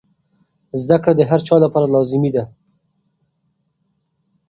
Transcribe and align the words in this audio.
زده 0.81 0.97
کړه 1.01 1.13
د 1.15 1.21
هر 1.29 1.39
چا 1.47 1.55
لپاره 1.65 1.91
لازمي 1.95 2.31
ده. 2.35 2.43